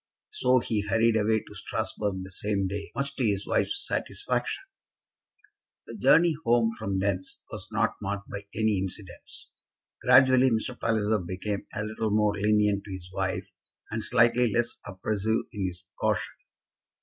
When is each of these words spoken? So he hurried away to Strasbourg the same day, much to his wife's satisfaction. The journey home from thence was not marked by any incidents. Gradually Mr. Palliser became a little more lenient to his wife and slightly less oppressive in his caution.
So 0.31 0.57
he 0.57 0.81
hurried 0.81 1.15
away 1.15 1.41
to 1.41 1.53
Strasbourg 1.53 2.23
the 2.23 2.31
same 2.31 2.65
day, 2.65 2.89
much 2.95 3.15
to 3.17 3.23
his 3.23 3.45
wife's 3.45 3.85
satisfaction. 3.87 4.63
The 5.85 5.95
journey 5.95 6.33
home 6.43 6.71
from 6.75 6.97
thence 6.97 7.37
was 7.51 7.67
not 7.71 7.97
marked 8.01 8.27
by 8.27 8.47
any 8.55 8.79
incidents. 8.79 9.51
Gradually 10.01 10.49
Mr. 10.49 10.75
Palliser 10.79 11.19
became 11.19 11.67
a 11.75 11.83
little 11.83 12.09
more 12.09 12.33
lenient 12.33 12.83
to 12.85 12.91
his 12.91 13.11
wife 13.13 13.51
and 13.91 14.03
slightly 14.03 14.51
less 14.51 14.75
oppressive 14.87 15.45
in 15.53 15.67
his 15.67 15.85
caution. 15.99 16.33